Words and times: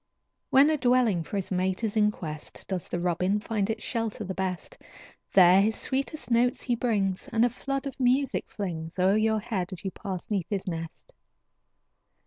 When 0.49 0.71
a 0.71 0.77
dwelling 0.79 1.21
for 1.23 1.35
his 1.35 1.51
mate 1.51 1.83
is 1.83 1.95
in 1.95 2.09
quest, 2.09 2.67
Does 2.67 2.87
the 2.87 2.99
robin 2.99 3.39
find 3.39 3.69
its 3.69 3.83
shelter 3.83 4.23
the 4.23 4.33
best. 4.33 4.75
There 5.31 5.61
his 5.61 5.75
sweetest 5.75 6.31
notes 6.31 6.63
he 6.63 6.73
brings, 6.75 7.29
And 7.31 7.45
a 7.45 7.51
flood 7.51 7.85
of 7.85 7.99
music 7.99 8.49
flings 8.49 8.97
O'er 8.97 9.15
your 9.15 9.39
head 9.39 9.71
as 9.73 9.85
you 9.85 9.91
pass 9.91 10.31
'neath 10.31 10.49
his 10.49 10.67
nest. 10.67 11.13